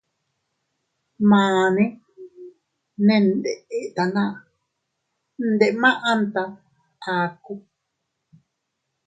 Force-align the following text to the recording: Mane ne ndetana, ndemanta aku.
Mane 1.29 1.85
ne 3.05 3.15
ndetana, 3.25 4.23
ndemanta 5.53 6.43
aku. 7.15 7.53